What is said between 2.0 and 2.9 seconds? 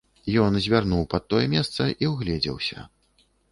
і ўгледзеўся.